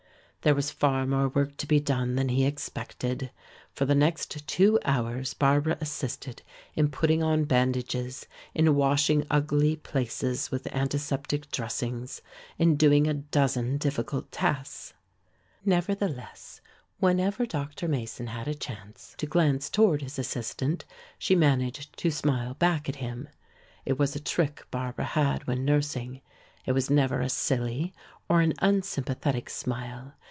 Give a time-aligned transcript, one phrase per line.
[0.43, 3.29] There was far more work to be done than he expected.
[3.73, 6.41] For the next two hours Barbara assisted
[6.73, 8.25] in putting on bandages,
[8.55, 12.23] in washing ugly places with antiseptic dressings,
[12.57, 14.95] in doing a dozen difficult tasks.
[15.63, 16.59] Nevertheless,
[16.97, 17.87] whenever Dr.
[17.87, 20.85] Mason had a chance to glance toward his assistant
[21.19, 23.29] she managed to smile back at him.
[23.85, 26.21] It was a trick Barbara had when nursing.
[26.65, 27.93] It was never a silly
[28.27, 30.13] or an unsympathetic smile.